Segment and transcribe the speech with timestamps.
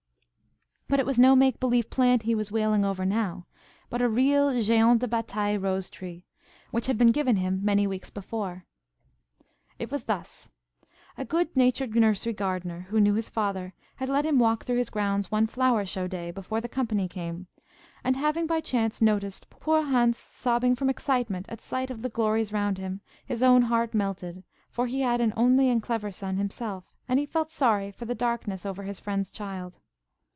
[0.87, 3.45] But it was no make believe plant he was wailing over now,
[3.89, 6.25] but a real Géant de Batailles rose tree,
[6.69, 8.65] which had been given him many weeks before.
[9.79, 14.65] It was thus:–A good natured nursery gardener, who knew his father, had let him walk
[14.65, 17.47] through his grounds one flower show day, before the company came;
[18.03, 22.51] and having, by chance, noticed poor Hans sobbing from excitement at sight of the glories
[22.51, 26.83] round him, his own heart melted; for he had an only and clever son himself,
[27.07, 29.79] and he felt sorry for the darkness over his friend's child.